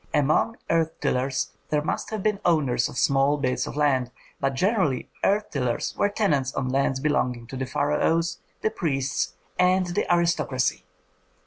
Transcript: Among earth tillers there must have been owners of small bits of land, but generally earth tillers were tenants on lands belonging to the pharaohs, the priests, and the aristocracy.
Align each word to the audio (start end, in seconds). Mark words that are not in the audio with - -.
Among 0.15 0.57
earth 0.71 0.99
tillers 0.99 1.51
there 1.69 1.83
must 1.83 2.09
have 2.09 2.23
been 2.23 2.39
owners 2.43 2.89
of 2.89 2.97
small 2.97 3.37
bits 3.37 3.67
of 3.67 3.75
land, 3.75 4.09
but 4.39 4.55
generally 4.55 5.11
earth 5.23 5.51
tillers 5.51 5.95
were 5.95 6.09
tenants 6.09 6.51
on 6.55 6.69
lands 6.69 6.99
belonging 6.99 7.45
to 7.45 7.55
the 7.55 7.67
pharaohs, 7.67 8.39
the 8.63 8.71
priests, 8.71 9.35
and 9.59 9.85
the 9.93 10.11
aristocracy. 10.11 10.85